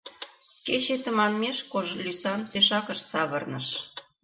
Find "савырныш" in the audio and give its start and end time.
3.09-3.67